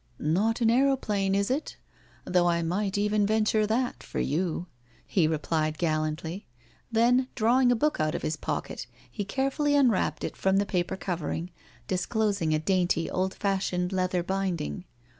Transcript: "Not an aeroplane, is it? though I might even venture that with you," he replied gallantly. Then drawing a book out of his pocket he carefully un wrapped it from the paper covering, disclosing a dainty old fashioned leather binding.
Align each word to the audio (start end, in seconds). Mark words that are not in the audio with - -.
"Not 0.39 0.61
an 0.61 0.71
aeroplane, 0.71 1.35
is 1.35 1.51
it? 1.51 1.77
though 2.25 2.47
I 2.49 2.63
might 2.63 2.97
even 2.97 3.27
venture 3.27 3.67
that 3.67 4.03
with 4.11 4.25
you," 4.25 4.65
he 5.05 5.27
replied 5.27 5.77
gallantly. 5.77 6.47
Then 6.91 7.27
drawing 7.35 7.71
a 7.71 7.75
book 7.75 7.99
out 7.99 8.15
of 8.15 8.23
his 8.23 8.35
pocket 8.35 8.87
he 9.11 9.23
carefully 9.23 9.77
un 9.77 9.91
wrapped 9.91 10.23
it 10.23 10.35
from 10.35 10.57
the 10.57 10.65
paper 10.65 10.97
covering, 10.97 11.51
disclosing 11.87 12.51
a 12.51 12.57
dainty 12.57 13.11
old 13.11 13.35
fashioned 13.35 13.93
leather 13.93 14.23
binding. 14.23 14.85